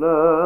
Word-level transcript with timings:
لا 0.00 0.45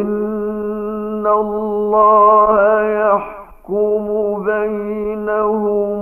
إن 0.00 1.26
الله 1.26 2.56
يحكم 2.82 4.04
بينهم 4.46 5.93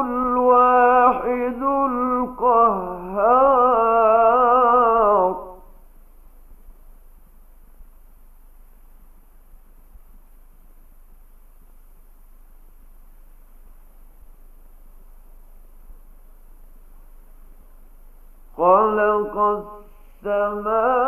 الواحد 0.00 1.64
خلق 18.56 19.36
السماوات 20.24 21.03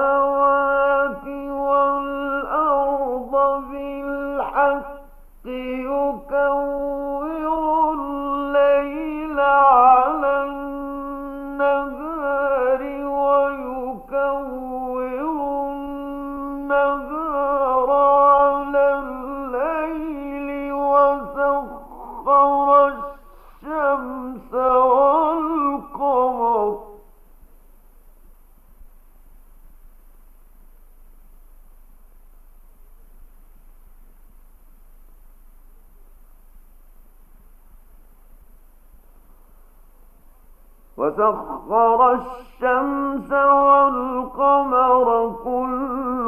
وسخر 40.96 42.12
الشمس 42.12 43.32
والقمر 43.32 45.08
كل 45.44 46.26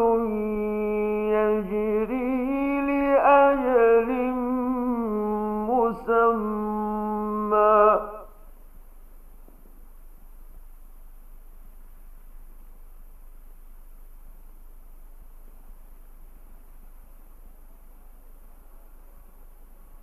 يجري 1.32 2.80
لأجل 2.80 4.10
مسمى. 5.70 6.78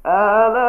ألا 0.06 0.65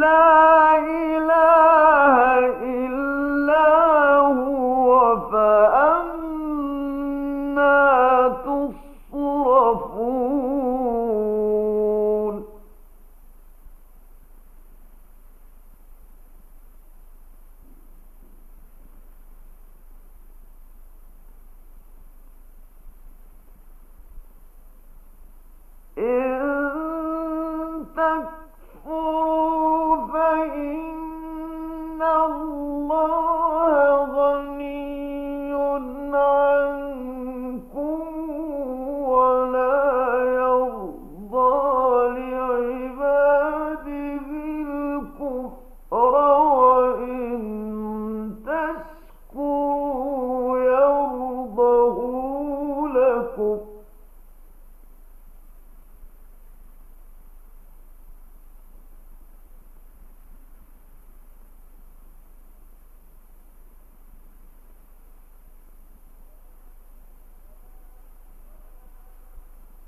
love. 0.00 0.45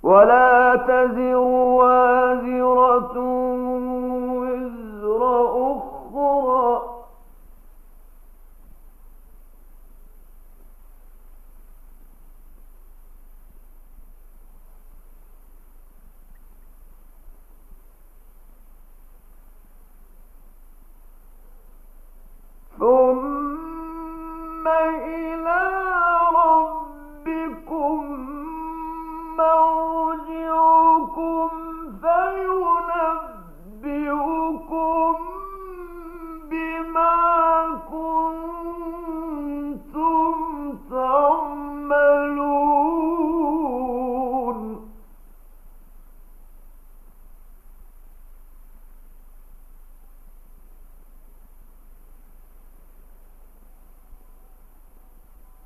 ولا 0.09 0.77
تزر 0.89 1.68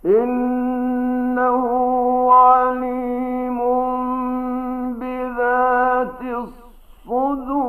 إنه 0.05 1.63
عليم 2.33 3.59
بذات 4.99 6.23
الصدور. 6.23 7.63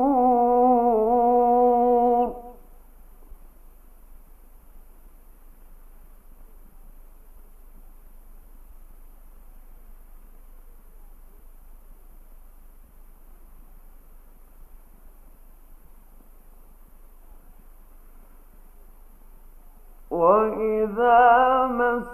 وإذا 20.10 21.66
مس 21.66 22.13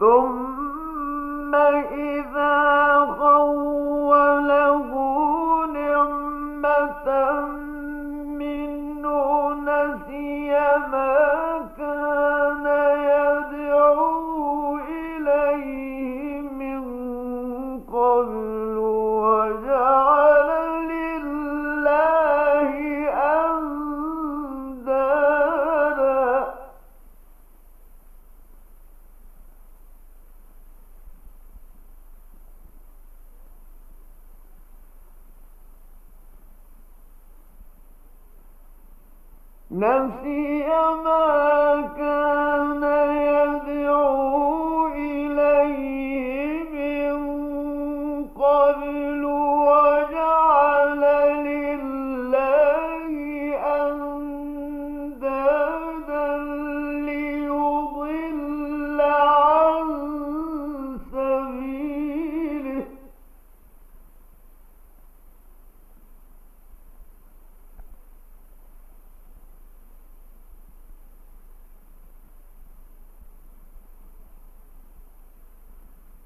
ثم 0.00 0.39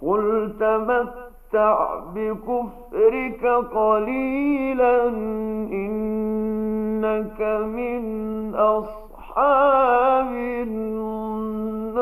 قل 0.05 0.53
تمتع 0.61 2.01
بكفرك 2.15 3.45
قليلا 3.75 5.09
إنك 5.73 7.41
من 7.75 8.05
أصحاب 8.55 10.27
النار 10.33 11.95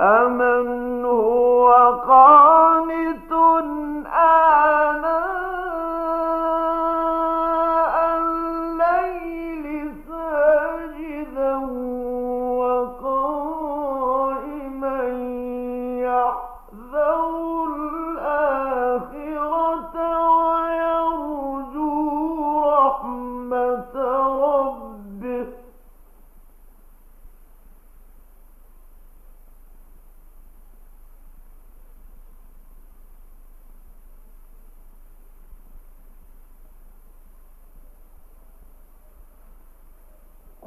أمن 0.00 1.04
هو 1.04 1.72
قانت 2.08 3.25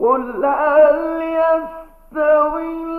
قل 0.09 0.45
هل 0.45 1.21
يستوي 1.21 2.98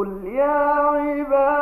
قل 0.00 0.24
يا 0.24 0.60
عبادي 1.04 1.59